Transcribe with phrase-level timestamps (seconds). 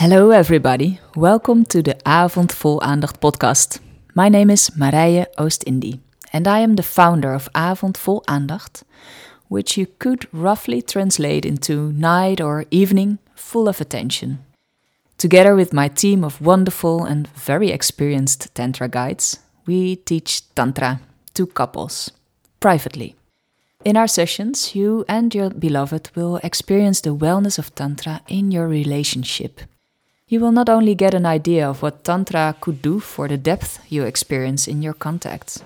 [0.00, 1.00] Hello, everybody.
[1.16, 3.80] Welcome to the Avond Vol Aandacht podcast.
[4.14, 5.98] My name is Marije Oost-Indie,
[6.32, 8.84] and I am the founder of Avond Vol Aandacht,
[9.48, 14.38] which you could roughly translate into night or evening full of attention.
[15.18, 21.00] Together with my team of wonderful and very experienced Tantra guides, we teach Tantra
[21.34, 22.12] to couples
[22.60, 23.16] privately.
[23.84, 28.68] In our sessions, you and your beloved will experience the wellness of Tantra in your
[28.68, 29.62] relationship
[30.28, 33.80] you will not only get an idea of what Tantra could do for the depth
[33.88, 35.64] you experience in your contact,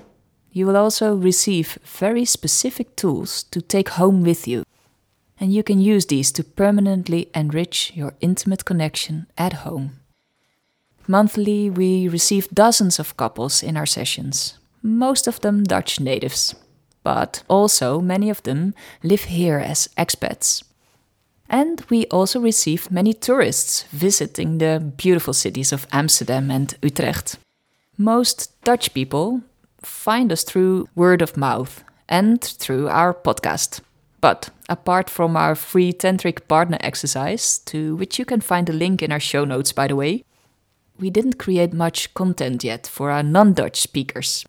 [0.52, 4.64] you will also receive very specific tools to take home with you.
[5.40, 9.98] And you can use these to permanently enrich your intimate connection at home.
[11.08, 16.54] Monthly, we receive dozens of couples in our sessions, most of them Dutch natives,
[17.02, 20.62] but also many of them live here as expats.
[21.52, 27.36] And we also received many tourists visiting the beautiful cities of Amsterdam and Utrecht.
[27.98, 29.42] Most Dutch people
[29.82, 33.80] find us through word of mouth and through our podcast.
[34.22, 39.02] But apart from our free tantric partner exercise, to which you can find a link
[39.02, 40.24] in our show notes, by the way,
[40.98, 44.46] we didn't create much content yet for our non Dutch speakers.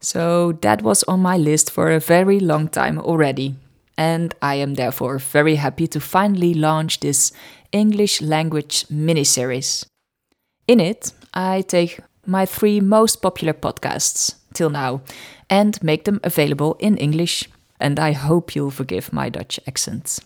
[0.00, 3.56] So that was on my list for a very long time already
[3.98, 7.32] and I am therefore very happy to finally launch this
[7.72, 9.84] English language mini series.
[10.68, 15.00] In it, I take my three most popular podcasts till now
[15.50, 17.48] and make them available in English,
[17.80, 20.20] and I hope you'll forgive my Dutch accent.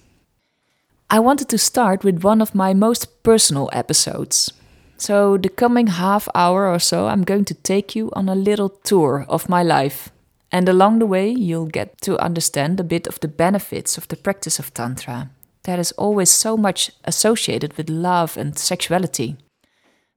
[1.09, 4.53] I wanted to start with one of my most personal episodes.
[4.99, 8.69] So, the coming half hour or so, I'm going to take you on a little
[8.69, 10.11] tour of my life
[10.53, 14.17] and along the way, you'll get to understand a bit of the benefits of the
[14.17, 15.31] practice of Tantra
[15.65, 19.37] that is always so much associated with love and sexuality.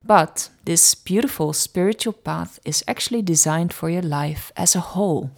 [0.03, 5.31] But this beautiful spiritual path is actually designed for your life as a whole,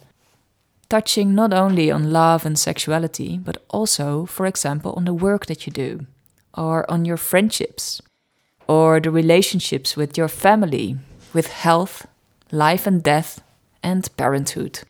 [0.88, 5.66] touching not only on love and sexuality, but also, for example, on the work that
[5.66, 6.06] you do,
[6.54, 8.02] or on your friendships,
[8.66, 10.96] or the relationships with your family,
[11.32, 12.06] with health,
[12.50, 13.40] life and death,
[13.82, 14.80] and parenthood.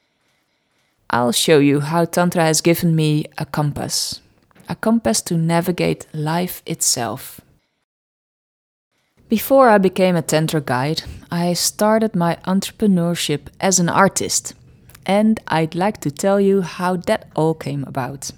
[1.11, 4.21] I'll show you how Tantra has given me a compass,
[4.69, 7.41] a compass to navigate life itself.
[9.31, 14.53] Before I became a Tantra guide, I started my entrepreneurship as an artist,
[15.07, 18.31] and I'd like to tell you how that all came about.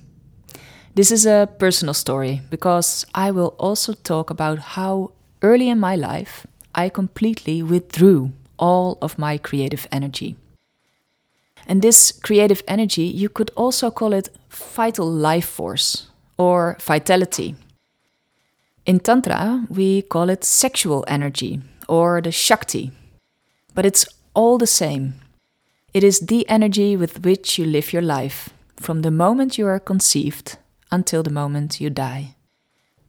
[0.94, 5.97] This is a personal story because I will also talk about how early in my
[5.97, 10.37] life I completely withdrew all of my creative energy.
[11.70, 17.54] And this creative energy, you could also call it vital life force or vitality.
[18.86, 22.91] In Tantra, we call it sexual energy or the Shakti.
[23.72, 24.04] But it's
[24.34, 25.14] all the same.
[25.94, 29.78] It is the energy with which you live your life, from the moment you are
[29.78, 30.58] conceived
[30.91, 32.34] until the moment you die.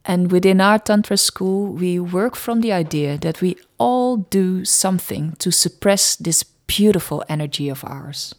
[0.04, 5.34] And within our Tantra school, we work from the idea that we all do something
[5.40, 8.36] to suppress this beautiful energy of ours.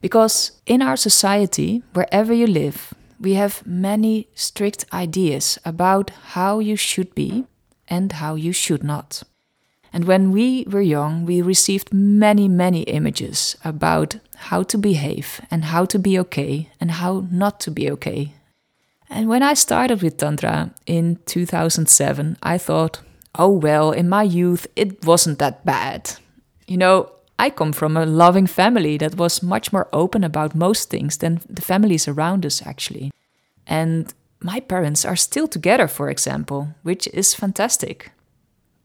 [0.00, 6.76] Because in our society, wherever you live, we have many strict ideas about how you
[6.76, 7.46] should be
[7.88, 9.22] and how you should not.
[9.92, 15.64] And when we were young, we received many, many images about how to behave and
[15.64, 18.34] how to be okay and how not to be okay.
[19.08, 23.00] And when I started with Tantra in 2007, I thought,
[23.38, 26.12] oh well, in my youth, it wasn't that bad.
[26.66, 30.88] You know, I come from a loving family that was much more open about most
[30.90, 33.12] things than the families around us, actually.
[33.66, 38.12] And my parents are still together, for example, which is fantastic.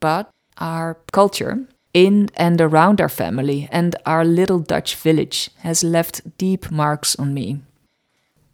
[0.00, 6.36] But our culture in and around our family and our little Dutch village has left
[6.38, 7.62] deep marks on me.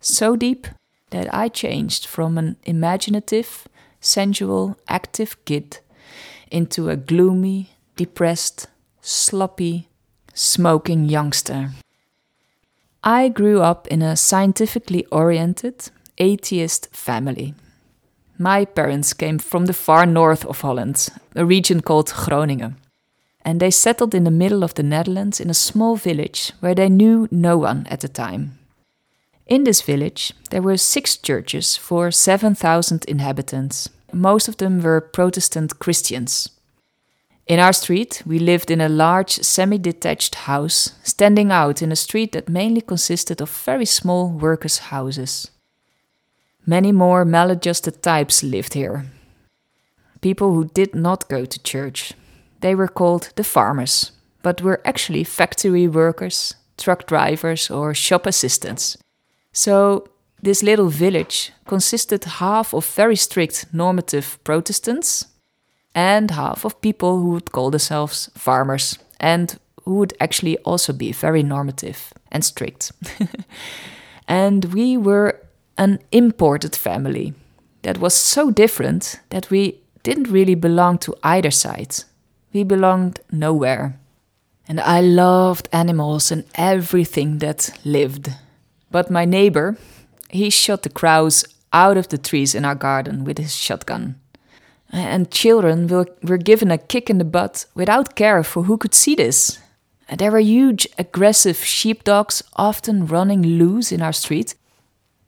[0.01, 0.67] So deep
[1.11, 3.67] that I changed from an imaginative,
[4.01, 5.79] sensual, active kid
[6.51, 8.69] into a gloomy, depressed,
[9.01, 9.88] sloppy,
[10.39, 11.71] smoking youngster.
[13.03, 17.55] I grew up in a scientifically oriented, atheist family.
[18.39, 22.77] My parents came from the far north of Holland, a region called Groningen.
[23.45, 26.89] And they settled in the middle of the Netherlands in a small village where they
[26.89, 28.59] knew no one at the time.
[29.47, 33.89] In this village, there were six churches for 7,000 inhabitants.
[34.13, 36.51] Most of them were Protestant Christians.
[37.49, 41.97] In our street, we lived in a large semi detached house standing out in a
[41.97, 45.51] street that mainly consisted of very small workers' houses.
[46.67, 49.07] Many more maladjusted types lived here.
[50.21, 52.13] people who did not go to church.
[52.61, 54.13] They were called the farmers,
[54.43, 58.99] but were actually factory workers, truck drivers, or shop assistants.
[59.53, 60.09] So,
[60.43, 65.27] this little village consisted half of very strict normative Protestants
[65.95, 71.13] and half of people who would call themselves farmers and who would actually also be
[71.13, 72.93] very normative and strict.
[74.29, 75.41] and we were
[75.77, 77.33] an imported family
[77.83, 82.05] that was so different that we didn't really belong to either side.
[82.53, 83.99] We belonged nowhere.
[84.69, 88.31] And I loved animals and everything that lived.
[88.91, 89.77] But my neighbor,
[90.31, 94.21] he shot the crows out of the trees in our garden with his shotgun.
[94.91, 99.15] And children were, given a kick in the butt without care for who could see
[99.15, 99.59] this.
[100.09, 104.55] And there were huge, aggressive sheepdogs often running loose in our street,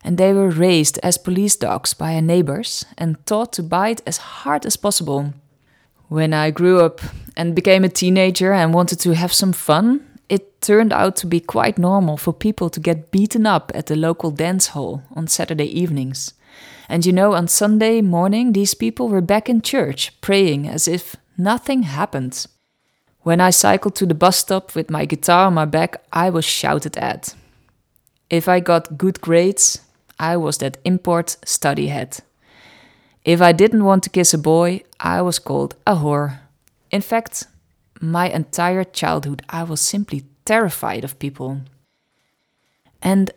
[0.03, 4.17] and they were raised as police dogs by our neighbors and taught to bite as
[4.17, 5.35] hard as possible.
[6.09, 7.03] When I grew up
[7.37, 11.41] and became a teenager and wanted to have some fun, it turned out to be
[11.41, 15.67] quite normal for people to get beaten up at the local dance hall on Saturday
[15.67, 16.33] evenings.
[16.91, 21.15] And you know, on Sunday morning, these people were back in church, praying as if
[21.39, 22.47] nothing happened.
[23.21, 26.45] When I cycled to the bus stop with my guitar on my back, I was
[26.45, 27.37] shouted at.
[28.29, 29.83] If I got good grades,
[30.19, 32.19] I was that import study head.
[33.25, 36.41] If I didn't want to kiss a boy, I was called a whore.
[36.91, 37.45] In fact,
[38.01, 41.61] my entire childhood, I was simply terrified of people.
[43.01, 43.31] And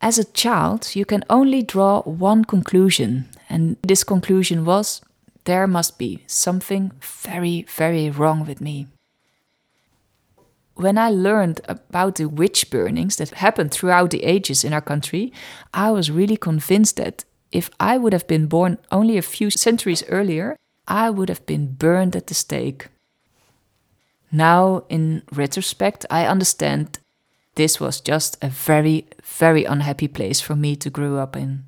[0.00, 5.00] as a child, you can only draw one conclusion, and this conclusion was
[5.44, 8.86] there must be something very, very wrong with me.
[10.74, 15.32] When I learned about the witch burnings that happened throughout the ages in our country,
[15.74, 20.04] I was really convinced that if I would have been born only a few centuries
[20.08, 20.56] earlier,
[20.88, 22.88] I would have been burned at the stake.
[24.32, 26.98] Now, in retrospect, I understand
[27.60, 31.64] this was just a very, very unhappy place for me to grow up in.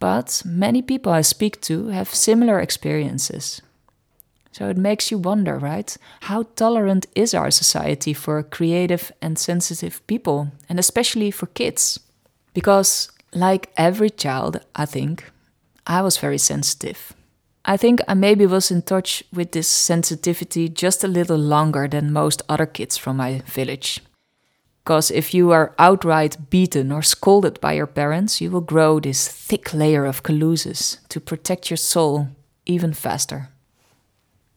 [0.00, 3.62] But many people I speak to have similar experiences.
[4.50, 5.96] So it makes you wonder, right?
[6.22, 12.00] How tolerant is our society for creative and sensitive people, and especially for kids?
[12.52, 15.30] Because, like every child, I think,
[15.86, 17.12] I was very sensitive.
[17.64, 22.12] I think I maybe was in touch with this sensitivity just a little longer than
[22.12, 24.00] most other kids from my village.
[24.84, 29.26] Because if you are outright beaten or scolded by your parents, you will grow this
[29.26, 32.28] thick layer of calluses to protect your soul
[32.66, 33.48] even faster.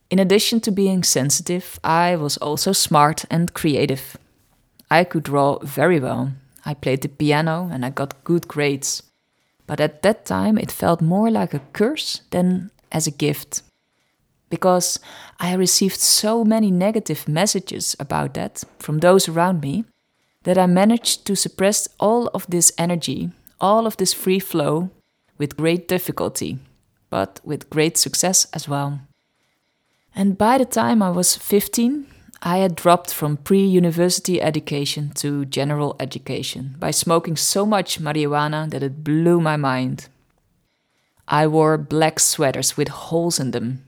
[0.09, 4.17] In addition to being sensitive, I was also smart and creative.
[4.91, 6.33] I could draw very well.
[6.65, 9.03] I played the piano and I got good grades.
[9.65, 13.61] But at that time, it felt more like a curse than as a gift.
[14.49, 14.99] Because
[15.39, 19.85] I received so many negative messages about that from those around me
[20.47, 24.89] that I managed to suppress all of this energy, all of this free flow,
[25.37, 26.57] with great difficulty,
[27.09, 29.01] but with great success as well.
[30.15, 32.07] And by the time I was 15,
[32.41, 38.69] I had dropped from pre university education to general education by smoking so much marijuana
[38.69, 40.07] that it blew my mind.
[41.27, 43.83] I wore black sweaters with holes in them,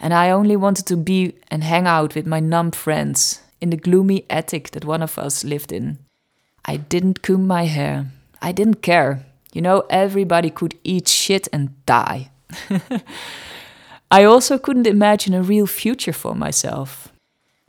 [0.00, 3.76] and I only wanted to be and hang out with my numb friends in the
[3.76, 5.98] gloomy attic that one of us lived in.
[6.64, 8.06] I didn't comb my hair.
[8.42, 9.24] I didn't care.
[9.52, 12.30] You know, everybody could eat shit and die.
[14.10, 17.08] I also couldn't imagine a real future for myself.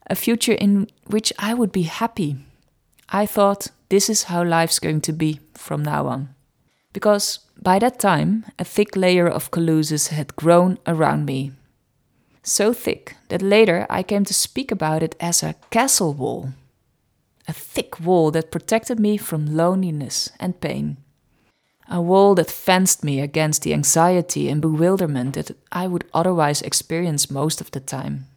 [0.08, 2.36] A future in which I would be happy.
[3.10, 6.34] I thought this is how life's going to be from now on.
[6.92, 11.52] Because by that time, a thick layer of calluses had grown around me.
[12.44, 16.50] So thick that later I came to speak about it as a castle wall.
[17.48, 20.98] A thick wall that protected me from loneliness and pain.
[21.90, 27.32] A wall that fenced me against the anxiety and bewilderment that I would otherwise experience
[27.32, 28.28] most of the time.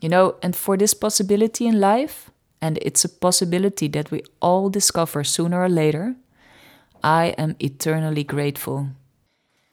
[0.00, 2.30] You know, and for this possibility in life,
[2.60, 6.16] and it's a possibility that we all discover sooner or later,
[7.02, 8.88] I am eternally grateful.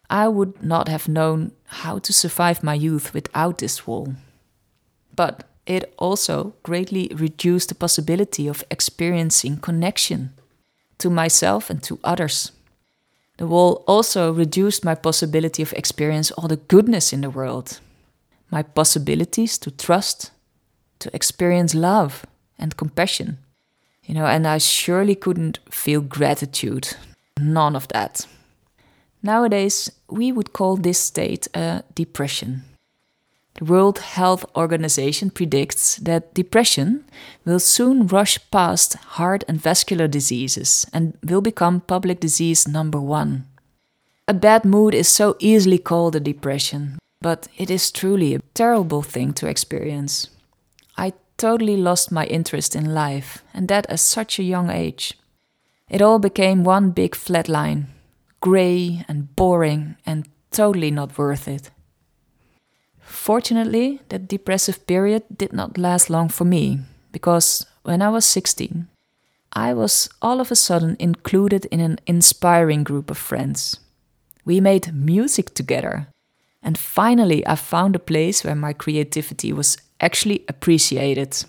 [0.09, 4.15] I would not have known how to survive my youth without this wall.
[5.15, 10.31] But it also greatly reduced the possibility of experiencing connection
[10.97, 12.51] to myself and to others.
[13.37, 17.79] The wall also reduced my possibility of experience all the goodness in the world,
[18.51, 20.31] my possibilities to trust,
[20.99, 22.25] to experience love
[22.57, 23.37] and compassion.
[24.03, 26.97] You know, and I surely couldn't feel gratitude
[27.39, 28.27] None of that.
[29.21, 32.63] Nowadays, we would call this state a depression.
[33.55, 37.03] The World Health Organization predicts that depression
[37.43, 43.45] will soon rush past heart and vascular diseases and will become public disease number one.
[44.29, 49.01] A bad mood is so easily called a depression, but it is truly a terrible
[49.01, 50.29] thing to experience.
[50.95, 55.17] I totally lost my interest in life, and that at such a young age.
[55.89, 57.87] It all became one big flat line,
[58.39, 61.71] grey and boring and totally not worth it.
[62.99, 66.79] Fortunately, that depressive period did not last long for me,
[67.11, 68.87] because when I was 16,
[69.51, 73.79] I was all of a sudden included in an inspiring group of friends.
[74.45, 76.07] We made music together,
[76.61, 81.43] and finally I found a place where my creativity was actually appreciated.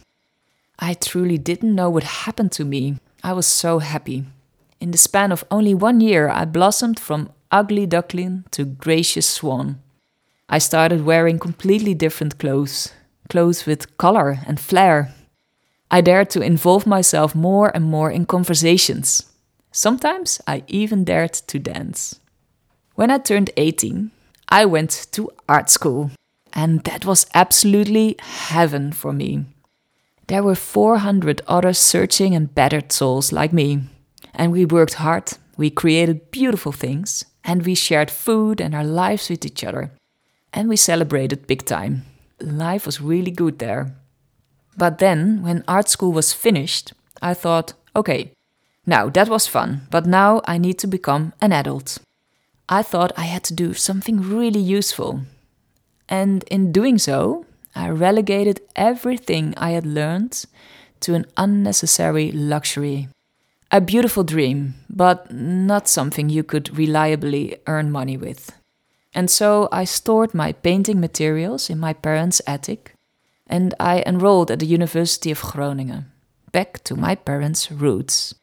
[0.78, 2.98] I truly didn't know what happened to me.
[3.22, 4.24] I was so happy.
[4.80, 9.78] In the span of only one year, I blossomed from ugly duckling to gracious swan.
[10.48, 12.92] I started wearing completely different clothes,
[13.28, 15.14] clothes with color and flair.
[15.90, 19.30] I dared to involve myself more and more in conversations.
[19.70, 22.18] Sometimes I even dared to dance.
[22.94, 24.10] When I turned 18,
[24.48, 26.10] I went to art school,
[26.54, 29.44] and that was absolutely heaven for me.
[30.26, 33.82] There were 400 other searching and battered souls like me,
[34.34, 39.28] and we worked hard, we created beautiful things, and we shared food and our lives
[39.28, 39.92] with each other
[40.52, 42.04] and we celebrated big time.
[42.40, 43.94] Life was really good there.
[44.76, 48.32] But then, when art school was finished, I thought, okay,
[48.86, 51.98] now that was fun, but now I need to become an adult.
[52.68, 55.22] I thought I had to do something really useful.
[56.08, 60.44] And in doing so, I relegated everything I had learned
[61.00, 63.08] to an unnecessary luxury.
[63.72, 68.52] A beautiful dream, but not something you could reliably earn money with.
[69.14, 72.94] And so I stored my painting materials in my parents' attic
[73.50, 76.06] and I enrolled at the University of Groningen,
[76.52, 78.34] back to my parents' roots,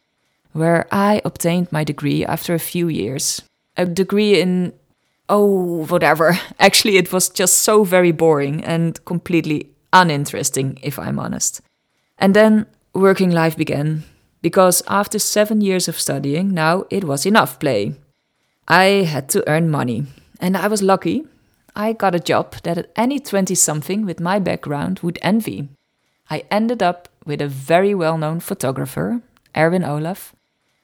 [0.52, 3.42] where I obtained my degree after a few years.
[3.78, 4.74] A degree in,
[5.30, 6.38] oh, whatever.
[6.60, 11.62] Actually, it was just so very boring and completely uninteresting, if I'm honest.
[12.18, 14.04] And then working life began,
[14.48, 17.96] because after seven years of studying, now it was enough play.
[18.66, 20.06] I had to earn money
[20.40, 21.26] and I was lucky.
[21.76, 25.68] I got a job that any 20 something with my background would envy.
[26.30, 29.22] I ended up with a very well known photographer,
[29.54, 30.34] Erwin Olaf,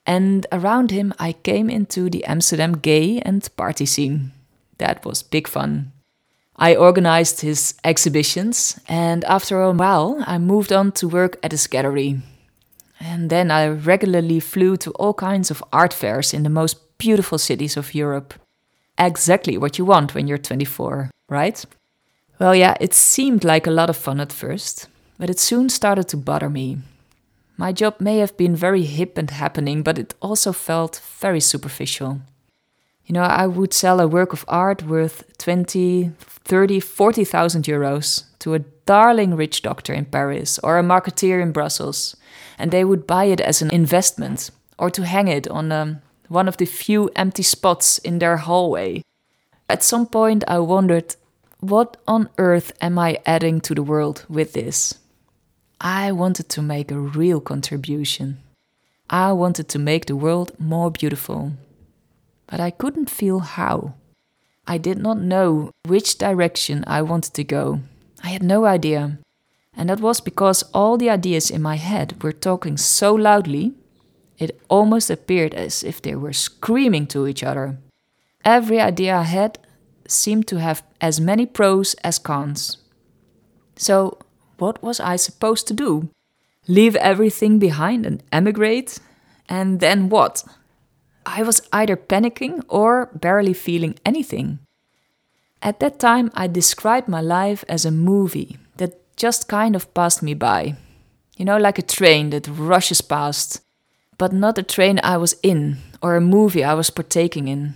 [0.06, 4.34] and around him I came into the Amsterdam gay and party scene.
[4.78, 5.94] That was big fun.
[6.58, 11.68] I organized his exhibitions, and after a while, I moved on to work at his
[11.68, 12.22] gallery.
[13.06, 17.38] And then I regularly flew to all kinds of art fairs in the most beautiful
[17.38, 18.34] cities of Europe
[18.98, 21.66] exactly what you want when you're 24, right?
[22.40, 26.08] Well, yeah, it seemed like a lot of fun at first, but it soon started
[26.10, 26.78] to bother me.
[27.58, 32.22] My job may have been very hip and happening, but it also felt very superficial.
[33.06, 38.54] You know, I would sell a work of art worth 20, 30, 40,000 euros to
[38.54, 42.16] a darling rich doctor in Paris or a marketeer in Brussels,
[42.58, 46.48] and they would buy it as an investment or to hang it on um, one
[46.48, 49.04] of the few empty spots in their hallway.
[49.70, 51.16] At some point, I wondered,
[51.60, 54.96] what on earth am I adding to the world with this?
[55.80, 58.40] I wanted to make a real contribution.
[59.10, 61.54] I wanted to make the world more beautiful.
[62.48, 63.96] But I couldn't feel how.
[64.68, 67.82] I did not know which direction I wanted to go.
[68.24, 69.18] I had no idea.
[69.76, 73.74] And that was because all the ideas in my head were talking so loudly
[74.38, 77.78] it almost appeared as if they were screaming to each other.
[78.44, 79.60] Every idea I had
[80.08, 82.78] seemed to have as many pros as cons.
[83.76, 84.18] So,
[84.58, 86.10] what was I supposed to do?
[86.68, 89.00] Leave everything behind and emigrate?
[89.50, 90.44] And then what?
[91.26, 94.60] I was either panicking or barely feeling anything.
[95.62, 98.58] At that time, I described my life as a movie
[99.16, 100.76] just kind of passed me by.
[101.38, 103.62] You know, like a train that rushes past,
[104.18, 107.74] but not a train I was in or a movie I was partaking in.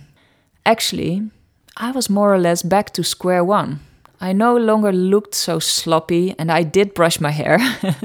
[0.64, 1.30] Actually,
[1.76, 3.80] I was more or less back to square one.
[4.20, 7.58] I no longer looked so sloppy and I did brush my hair,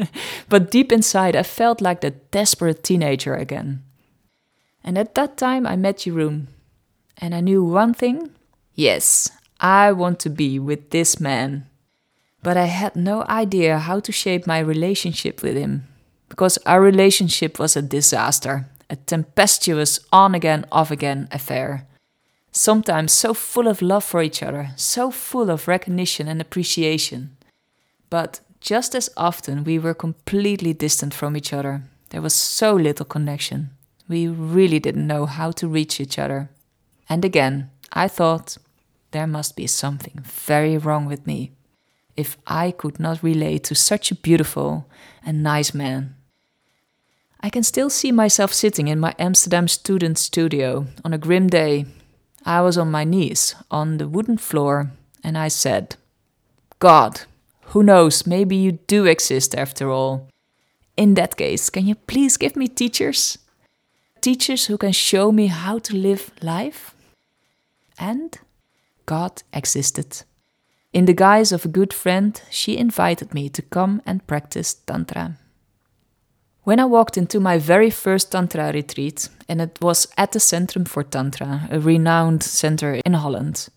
[0.50, 3.84] but deep inside I felt like the desperate teenager again.
[4.84, 6.48] And at that time I met Jeroen,
[7.18, 8.32] and I knew one thing
[8.76, 11.68] yes, I want to be with this man.
[12.44, 15.88] But I had no idea how to shape my relationship with him
[16.30, 21.88] because our relationship was a disaster, a tempestuous on again, off again affair.
[22.56, 27.36] sometimes so full of love for each other, so full of recognition and appreciation.
[28.10, 31.82] But just as often, we were completely distant from each other.
[32.10, 33.72] There was so little connection.
[34.08, 36.50] We really didn't know how to reach each other.
[37.10, 38.58] And again, I thought
[39.12, 41.52] there must be something very wrong with me
[42.16, 44.86] if I could not relate to such a beautiful
[45.26, 46.16] and nice man.
[47.42, 51.86] I can still see myself sitting in my Amsterdam student studio on a grim day.
[52.46, 54.92] I was on my knees on the wooden floor
[55.24, 55.98] and I said,
[56.80, 57.22] God,
[57.68, 60.30] who knows, maybe you do exist after all.
[60.96, 63.38] In that case, can you please give me teachers?
[64.22, 66.96] Teachers who can show me how to live life?
[68.00, 68.38] And
[69.06, 70.24] God existed.
[70.94, 75.38] In the guise of a good friend, she invited me to come and practice Tantra.
[76.66, 80.88] When I walked into my very first Tantra retreat, and it was at the Centrum
[80.88, 83.70] for Tantra, a renowned center in Holland,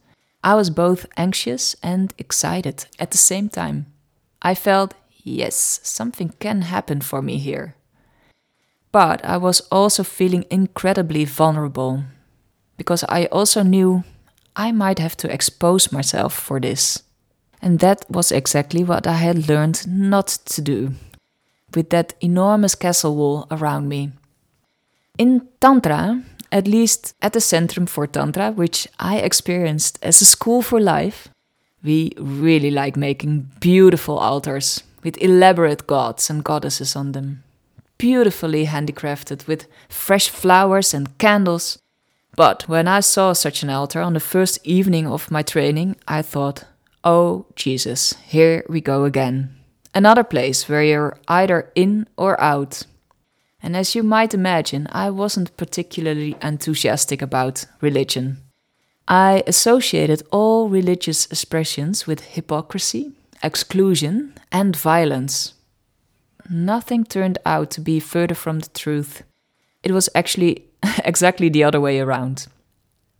[0.44, 3.86] I was both anxious and excited at the same time.
[4.42, 4.92] I felt,
[5.24, 7.76] yes, something can happen for me here.
[8.92, 12.04] But I was also feeling incredibly vulnerable
[12.76, 14.04] because I also knew
[14.54, 17.02] I might have to expose myself for this.
[17.66, 20.92] And that was exactly what I had learned not to do,
[21.74, 24.12] with that enormous castle wall around me.
[25.18, 30.62] In Tantra, at least at the Centrum for Tantra, which I experienced as a school
[30.62, 31.26] for life,
[31.82, 37.42] we really like making beautiful altars with elaborate gods and goddesses on them.
[37.98, 41.80] Beautifully handicrafted with fresh flowers and candles.
[42.36, 46.22] But when I saw such an altar on the first evening of my training, I
[46.22, 46.62] thought,
[47.08, 49.54] Oh, Jesus, here we go again.
[49.94, 52.82] Another place where you're either in or out.
[53.62, 58.38] And as you might imagine, I wasn't particularly enthusiastic about religion.
[59.06, 65.54] I associated all religious expressions with hypocrisy, exclusion, and violence.
[66.50, 69.22] Nothing turned out to be further from the truth.
[69.84, 70.64] It was actually
[71.04, 72.48] exactly the other way around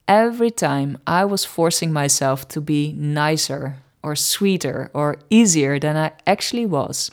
[0.09, 6.13] every time I was forcing myself to be nicer or sweeter or easier than I
[6.27, 7.11] actually was,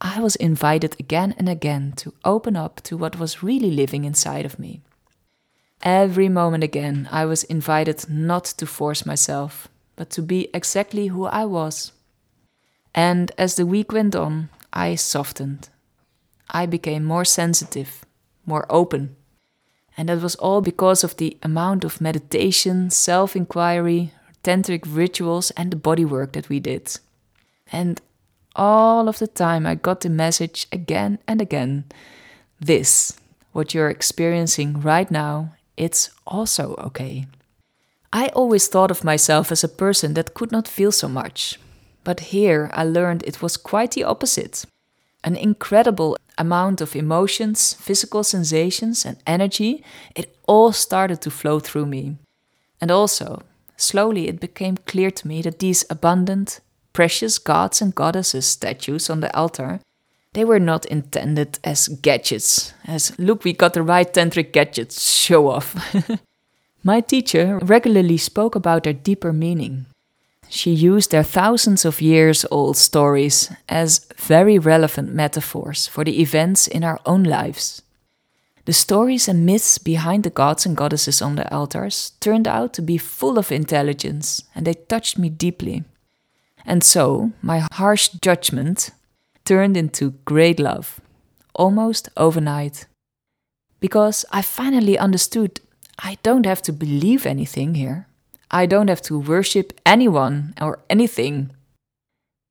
[0.00, 4.44] I was invited again and again to open up to what was really living inside
[4.44, 4.80] of me.
[5.82, 11.26] Every moment again, I was invited not to force myself, but to be exactly who
[11.26, 11.92] I was.
[12.94, 15.68] And as the week went on, I softened.
[16.50, 18.04] I became more sensitive,
[18.46, 19.16] more open.
[19.96, 25.70] And that was all because of the amount of meditation, self inquiry, tantric rituals, and
[25.70, 26.98] the body work that we did.
[27.70, 28.00] And
[28.56, 31.84] all of the time, I got the message again and again
[32.60, 33.18] this,
[33.52, 37.26] what you're experiencing right now, it's also okay.
[38.12, 41.58] I always thought of myself as a person that could not feel so much.
[42.04, 44.64] But here I learned it was quite the opposite
[45.24, 49.84] an incredible amount of emotions, physical sensations, and energy,
[50.16, 52.16] it all started to flow through me.
[52.80, 53.42] And also,
[53.76, 56.60] slowly it became clear to me that these abundant,
[56.92, 59.80] precious gods and goddesses statues on the altar,
[60.34, 65.48] they were not intended as gadgets, as look, we got the right tantric gadgets, show
[65.48, 65.76] off.
[66.84, 69.86] My teacher regularly spoke about their deeper meaning,
[70.54, 76.66] she used their thousands of years old stories as very relevant metaphors for the events
[76.66, 77.80] in our own lives.
[78.66, 82.82] The stories and myths behind the gods and goddesses on the altars turned out to
[82.82, 85.84] be full of intelligence and they touched me deeply.
[86.66, 88.90] And so, my harsh judgment
[89.46, 91.00] turned into great love,
[91.54, 92.84] almost overnight.
[93.80, 95.60] Because I finally understood
[95.98, 98.06] I don't have to believe anything here.
[98.52, 101.50] I don't have to worship anyone or anything.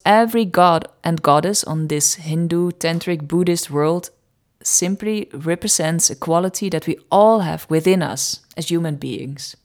[0.04, 4.10] Every god and goddess on this Hindu, Tantric, Buddhist world
[4.64, 9.56] simply represents a quality that we all have within us as human beings.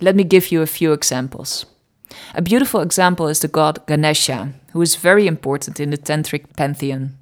[0.00, 1.64] Let me give you a few examples.
[2.34, 7.16] A beautiful example is the god Ganesha, who is very important in the Tantric pantheon.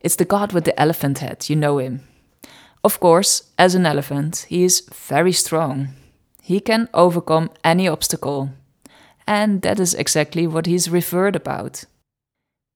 [0.00, 2.06] It's the god with the elephant head, you know him.
[2.84, 5.88] Of course, as an elephant, he is very strong.
[6.46, 8.50] He can overcome any obstacle.
[9.26, 11.86] And that is exactly what he's referred about.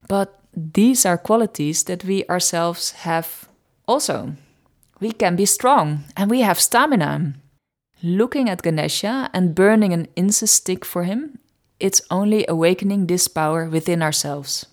[0.09, 3.49] But these are qualities that we ourselves have
[3.87, 4.35] also.
[4.99, 7.35] We can be strong and we have stamina.
[8.03, 11.39] Looking at Ganesha and burning an incense stick for him,
[11.79, 14.67] it's only awakening this power within ourselves.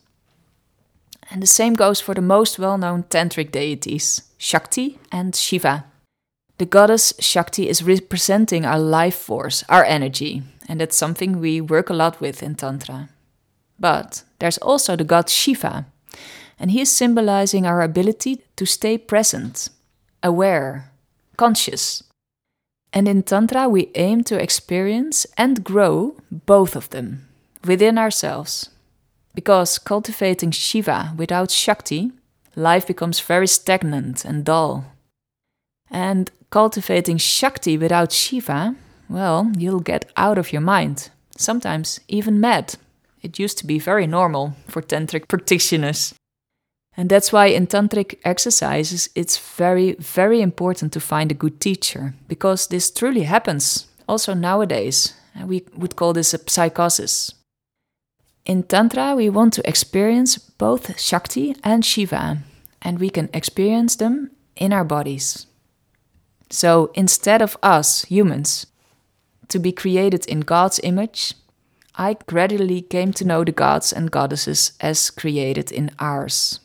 [1.30, 5.86] And the same goes for the most well known tantric deities, Shakti and Shiva.
[6.58, 11.90] The goddess Shakti is representing our life force, our energy, and that's something we work
[11.90, 13.10] a lot with in Tantra.
[13.80, 15.86] But there's also the god Shiva,
[16.60, 19.70] and he is symbolizing our ability to stay present,
[20.24, 20.92] aware,
[21.38, 22.04] conscious.
[22.92, 27.28] And in Tantra, we aim to experience and grow both of them
[27.64, 28.72] within ourselves.
[29.36, 32.12] Because cultivating Shiva without Shakti,
[32.56, 34.86] life becomes very stagnant and dull.
[35.92, 38.76] And cultivating Shakti without Shiva,
[39.10, 42.76] well, you'll get out of your mind, sometimes even mad.
[43.22, 46.14] It used to be very normal for tantric practitioners.
[46.96, 52.14] And that's why in tantric exercises it's very, very important to find a good teacher,
[52.28, 55.14] because this truly happens also nowadays.
[55.46, 57.34] We would call this a psychosis.
[58.46, 62.38] In Tantra, we want to experience both Shakti and Shiva,
[62.82, 65.48] and we can experience them in our bodies.
[66.50, 68.68] So instead of us, humans,
[69.50, 71.34] to be created in God's image,
[71.96, 76.60] I gradually came to know the gods and goddesses as created in ours.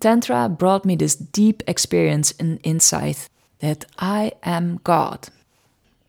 [0.00, 3.28] Tantra brought me this deep experience and insight
[3.60, 5.28] that I am God.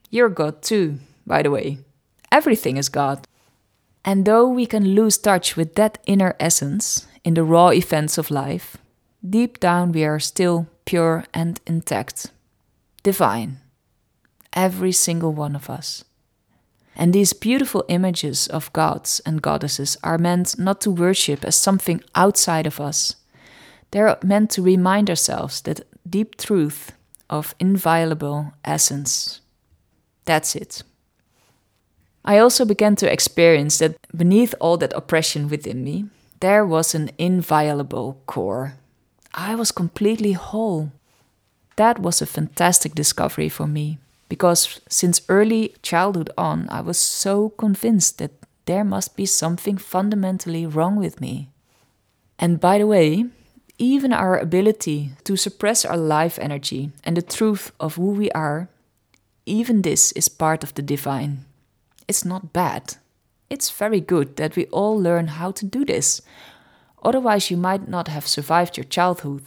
[0.09, 1.77] You're God too, by the way.
[2.31, 3.27] Everything is God.
[4.03, 8.31] And though we can lose touch with that inner essence in the raw events of
[8.31, 8.77] life,
[9.27, 12.31] deep down we are still pure and intact,
[13.03, 13.59] divine.
[14.53, 16.03] Every single one of us.
[16.95, 22.03] And these beautiful images of gods and goddesses are meant not to worship as something
[22.15, 23.15] outside of us
[23.93, 26.93] they're meant to remind ourselves that deep truth
[27.29, 29.39] of inviolable essence.
[30.25, 30.81] That's it.
[32.25, 36.05] I also began to experience that beneath all that oppression within me,
[36.39, 38.73] there was an inviolable core.
[39.31, 40.91] I was completely whole.
[41.75, 43.97] That was a fantastic discovery for me
[44.29, 48.31] because since early childhood on, I was so convinced that
[48.65, 51.49] there must be something fundamentally wrong with me.
[52.39, 53.25] And by the way,
[53.77, 58.69] even our ability to suppress our life energy and the truth of who we are,
[59.45, 61.45] even this is part of the divine.
[62.07, 62.95] It's not bad.
[63.49, 66.21] It's very good that we all learn how to do this.
[67.03, 69.43] Otherwise, you might not have survived your childhood.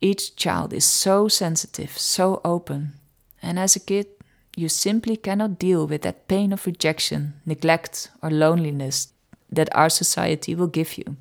[0.00, 2.92] Each child is so sensitive, so open,
[3.42, 4.06] and as a kid,
[4.56, 9.12] you simply cannot deal with that pain of rejection, neglect, or loneliness
[9.50, 11.16] that our society will give you.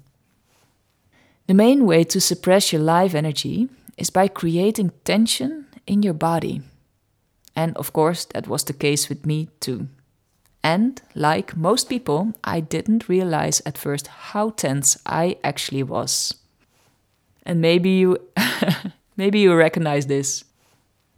[1.48, 6.62] The main way to suppress your life energy is by creating tension in your body.
[7.56, 9.88] And of course, that was the case with me too.
[10.64, 16.34] And like most people, I didn't realize at first how tense I actually was.
[17.48, 18.18] And maybe you
[19.18, 20.44] maybe you recognize this.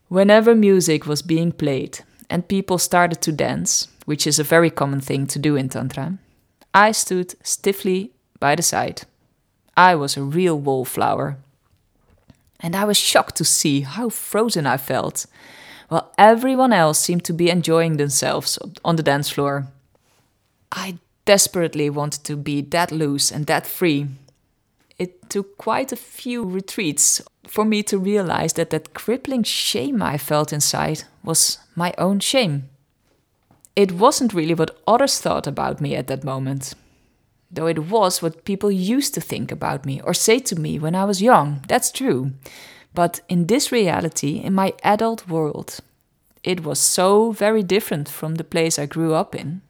[0.07, 5.01] Whenever music was being played and people started to dance, which is a very common
[5.01, 6.19] thing to do in tantra,
[6.73, 9.01] I stood stiffly by the side
[9.75, 11.37] I was a real wallflower.
[12.59, 15.25] And I was shocked to see how frozen I felt,
[15.87, 19.67] while everyone else seemed to be enjoying themselves on the dance floor.
[20.69, 24.07] I desperately wanted to be that loose and that free.
[24.99, 30.17] It took quite a few retreats for me to realize that that crippling shame I
[30.17, 32.69] felt inside was my own shame.
[33.75, 36.75] It wasn't really what others thought about me at that moment
[37.51, 40.95] though it was what people used to think about me or say to me when
[40.95, 41.63] I was young.
[41.67, 42.31] That's true.
[42.93, 45.79] But in this reality, in my adult world,
[46.43, 49.61] it was so very different from the place I grew up in.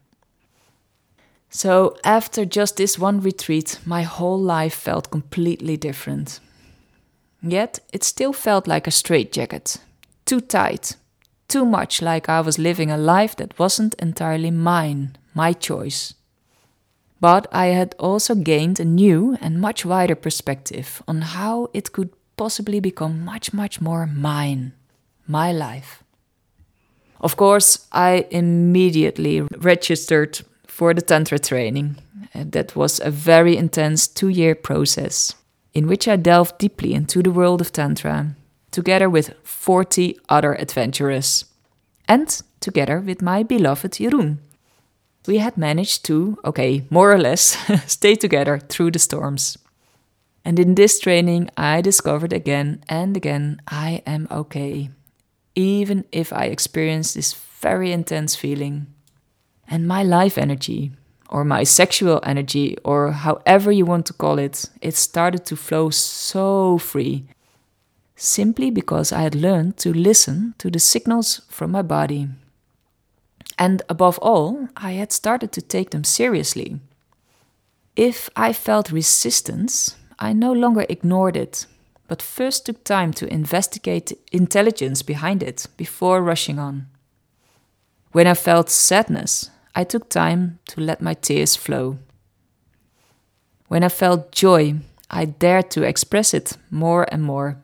[1.50, 6.40] So, after just this one retreat, my whole life felt completely different.
[7.42, 9.78] Yet, it still felt like a straitjacket
[10.30, 10.96] too tight,
[11.48, 16.14] too much like I was living a life that wasn't entirely mine, my choice.
[17.20, 22.12] But I had also gained a new and much wider perspective on how it could
[22.38, 24.74] possibly become much, much more mine,
[25.28, 26.04] my life.
[27.20, 30.42] Of course, I immediately registered
[30.80, 31.98] for the Tantra training.
[32.34, 35.36] Uh, that was a very intense two year process
[35.74, 38.36] in which I delved deeply into the world of Tantra,
[38.72, 41.46] together with 40 other adventurers,
[42.08, 44.38] and together with my beloved Jeroen
[45.28, 49.58] we had managed to, okay, more or less, stay together through the storms.
[50.46, 54.90] And in this training, I discovered again and again I am okay,
[55.56, 58.88] even if I experience this very intense feeling.
[59.70, 60.92] And my life energy,
[61.30, 65.92] or my sexual energy, or however you want to call it, it started to flow
[65.92, 67.26] so free,
[68.16, 72.28] simply because I had learned to listen to the signals from my body.
[73.60, 76.80] And above all, I had started to take them seriously.
[77.96, 81.68] If I felt resistance, I no longer ignored it,
[82.08, 86.88] but first took time to investigate intelligence behind it before rushing on.
[88.14, 91.98] When I felt sadness, I took time to let my tears flow.
[93.68, 94.76] When I felt joy,
[95.10, 97.58] I dared to express it more and more.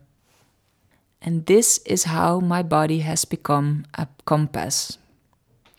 [1.22, 5.00] And this is how my body has become a compass.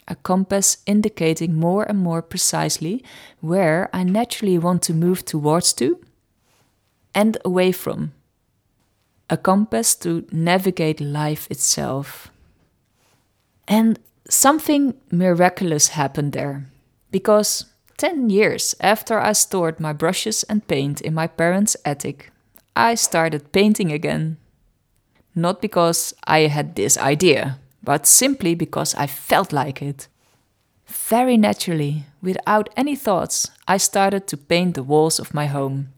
[0.08, 3.04] A compass indicating more and more precisely
[3.40, 6.00] where I naturally want to move towards to
[7.14, 8.12] and away from.
[9.30, 12.30] A compass to navigate life itself.
[13.66, 16.66] And something miraculous happened there.
[17.10, 17.66] Because
[17.98, 22.30] 10 years after I stored my brushes and paint in my parents' attic,
[22.74, 24.36] I started painting again
[25.36, 30.08] not because I had this idea, but simply because I felt like it.
[30.86, 35.92] Very naturally, without any thoughts, I started to paint the walls of my home.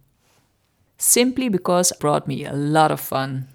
[0.99, 3.47] Simply because it brought me a lot of fun.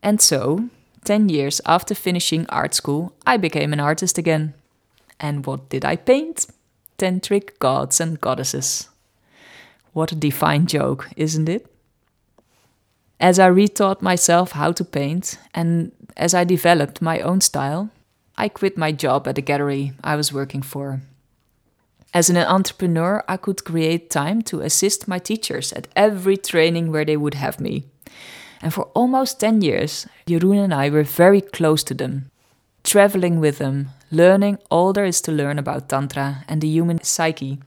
[0.00, 0.68] And so,
[1.04, 4.54] 10 years after finishing art school, I became an artist again.
[5.20, 6.46] And what did I paint?
[6.98, 8.88] Tantric gods and goddesses.
[9.92, 11.66] What a divine joke, isn't it?
[13.20, 17.90] As I retaught myself how to paint and as I developed my own style,
[18.36, 21.00] I quit my job at the gallery I was working for.
[22.12, 27.04] As an entrepreneur, I could create time to assist my teachers at every training where
[27.04, 27.84] they would have me.
[28.64, 32.30] And for almost 10 years, Jeroen and I were very close to them,
[32.82, 37.60] traveling with them, learning all there is to learn about Tantra and the human psyche.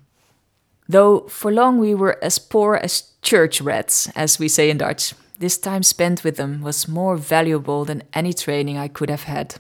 [0.89, 5.13] Though for long we were as poor as church rats, as we say in Dutch,
[5.37, 9.53] this time spent with them was more valuable than any training I could have had.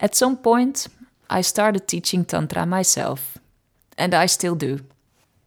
[0.00, 0.86] At some point,
[1.28, 3.36] I started teaching Tantra myself,
[3.98, 4.80] and I still do.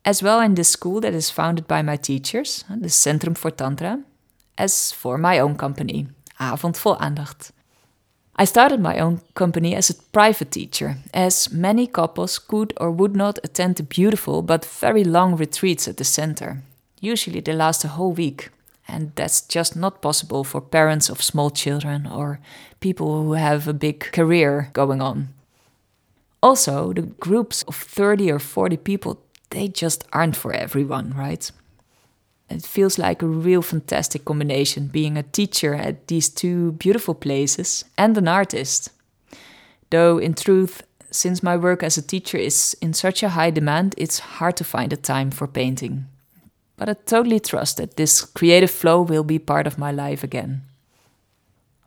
[0.05, 4.03] As well in this school that is founded by my teachers, the Centrum for Tantra,
[4.57, 6.07] as for my own company,
[6.39, 7.51] Avond Vol Aandacht.
[8.35, 13.15] I started my own company as a private teacher, as many couples could or would
[13.15, 16.63] not attend the beautiful but very long retreats at the center.
[16.99, 18.49] Usually they last a whole week
[18.87, 22.39] and that's just not possible for parents of small children or
[22.79, 25.29] people who have a big career going on.
[26.41, 31.51] Also, the groups of 30 or 40 people, they just aren't for everyone, right?
[32.49, 37.85] It feels like a real fantastic combination being a teacher at these two beautiful places
[37.97, 38.89] and an artist.
[39.89, 43.95] Though, in truth, since my work as a teacher is in such a high demand,
[43.97, 46.05] it's hard to find the time for painting
[46.77, 50.63] but I totally trust that this creative flow will be part of my life again.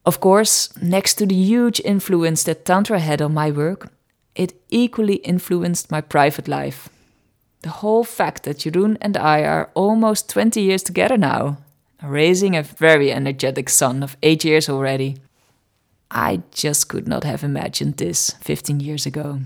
[0.04, 3.90] Of course, next to the huge influence that Tantra had on my work,
[4.34, 6.88] it equally influenced my private life.
[7.66, 11.56] The whole fact that Jeroen and I are almost 20 years together now,
[12.00, 15.16] raising a very energetic son of 8 years already.
[16.08, 19.40] I just could not have imagined this 15 years ago.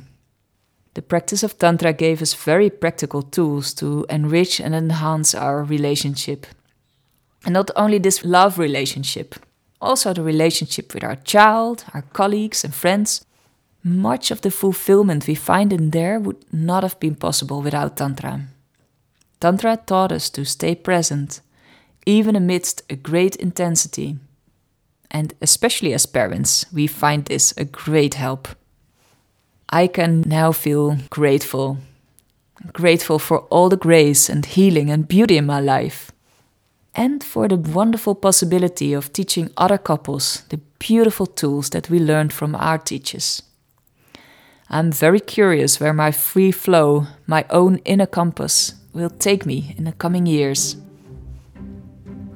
[0.92, 6.46] The practice of Tantra gave us very practical tools to enrich and enhance our relationship.
[7.46, 9.35] And not only this love relationship,
[9.80, 13.24] also the relationship with our child, our colleagues, and friends.
[13.83, 18.43] Much of the fulfillment we find in there would not have been possible without Tantra.
[19.40, 21.40] Tantra taught us to stay present,
[22.05, 24.19] even amidst a great intensity.
[25.11, 28.49] And especially as parents, we find this a great help.
[29.71, 31.79] I can now feel grateful.
[32.73, 36.12] Grateful for all the grace and healing and beauty in my life.
[36.95, 42.33] And for the wonderful possibility of teaching other couples the beautiful tools that we learned
[42.33, 43.43] from our teachers.
[44.70, 49.85] I'm very curious where my free flow, my own inner compass, will take me in
[49.85, 50.76] the coming years.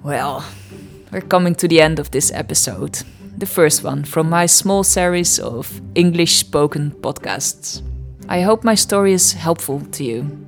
[0.03, 0.45] Well,
[1.13, 3.03] we're coming to the end of this episode
[3.37, 7.83] the first one from my small series of English spoken podcasts.
[8.29, 10.47] I hope my story is helpful to you.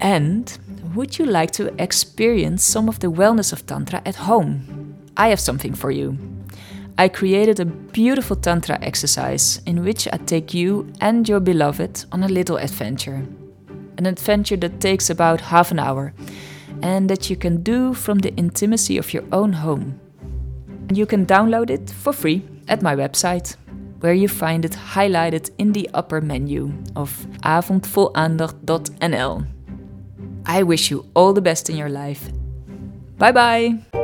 [0.00, 0.58] And
[0.94, 4.96] would you like to experience some of the wellness of Tantra at home?
[5.16, 6.16] I have something for you.
[6.98, 12.22] I created a beautiful Tantra exercise in which I take you and your beloved on
[12.22, 13.26] a little adventure.
[13.98, 16.12] An adventure that takes about half an hour
[16.82, 20.00] and that you can do from the intimacy of your own home.
[20.92, 23.56] You can download it for free at my website,
[24.00, 29.46] where you find it highlighted in the upper menu of avondvolaandacht.nl.
[30.44, 32.28] I wish you all the best in your life.
[33.16, 34.01] Bye bye!